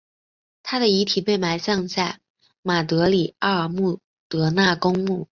[0.63, 2.19] 她的遗体被埋葬在
[2.63, 5.27] 马德里阿尔穆德纳公墓。